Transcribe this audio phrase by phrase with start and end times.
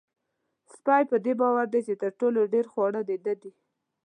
[0.73, 3.51] سپی په دې باور دی چې تر ټولو ډېر خواړه د ده دي.